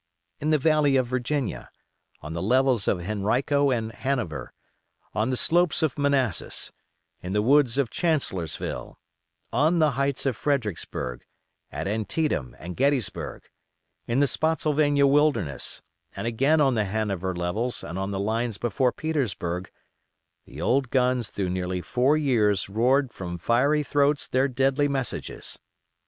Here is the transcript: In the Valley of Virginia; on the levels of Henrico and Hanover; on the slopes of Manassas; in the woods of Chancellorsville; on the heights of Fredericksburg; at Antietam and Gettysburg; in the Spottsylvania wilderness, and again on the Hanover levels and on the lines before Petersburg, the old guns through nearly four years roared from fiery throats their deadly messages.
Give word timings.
In 0.39 0.49
the 0.49 0.57
Valley 0.57 0.95
of 0.95 1.05
Virginia; 1.05 1.69
on 2.23 2.33
the 2.33 2.41
levels 2.41 2.87
of 2.87 2.99
Henrico 3.01 3.69
and 3.69 3.91
Hanover; 3.91 4.51
on 5.13 5.29
the 5.29 5.37
slopes 5.37 5.83
of 5.83 5.95
Manassas; 5.99 6.71
in 7.21 7.33
the 7.33 7.41
woods 7.43 7.77
of 7.77 7.91
Chancellorsville; 7.91 8.97
on 9.53 9.77
the 9.77 9.91
heights 9.91 10.25
of 10.25 10.35
Fredericksburg; 10.35 11.23
at 11.71 11.87
Antietam 11.87 12.55
and 12.57 12.75
Gettysburg; 12.75 13.43
in 14.07 14.21
the 14.21 14.25
Spottsylvania 14.25 15.05
wilderness, 15.05 15.83
and 16.15 16.25
again 16.25 16.59
on 16.59 16.73
the 16.73 16.85
Hanover 16.85 17.35
levels 17.35 17.83
and 17.83 17.99
on 17.99 18.09
the 18.09 18.19
lines 18.19 18.57
before 18.57 18.91
Petersburg, 18.91 19.69
the 20.45 20.59
old 20.59 20.89
guns 20.89 21.29
through 21.29 21.49
nearly 21.51 21.79
four 21.79 22.17
years 22.17 22.69
roared 22.69 23.11
from 23.13 23.37
fiery 23.37 23.83
throats 23.83 24.27
their 24.27 24.47
deadly 24.47 24.87
messages. 24.87 25.59